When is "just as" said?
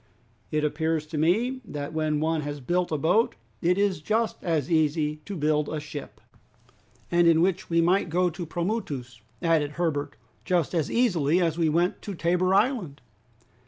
4.01-4.71, 10.43-10.89